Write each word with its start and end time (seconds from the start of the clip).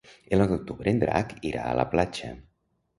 El 0.37 0.41
nou 0.41 0.49
d'octubre 0.53 0.93
en 0.95 1.03
Drac 1.05 1.37
irà 1.53 1.69
a 1.75 1.79
la 1.85 1.89
platja. 1.95 2.37